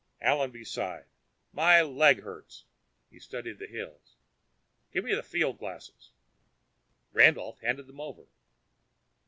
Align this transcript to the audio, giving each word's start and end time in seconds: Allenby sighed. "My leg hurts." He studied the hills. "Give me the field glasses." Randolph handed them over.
Allenby 0.19 0.65
sighed. 0.65 1.05
"My 1.53 1.83
leg 1.83 2.23
hurts." 2.23 2.65
He 3.11 3.19
studied 3.19 3.59
the 3.59 3.67
hills. 3.67 4.15
"Give 4.91 5.03
me 5.03 5.13
the 5.13 5.21
field 5.21 5.59
glasses." 5.59 6.09
Randolph 7.11 7.59
handed 7.59 7.85
them 7.85 8.01
over. 8.01 8.25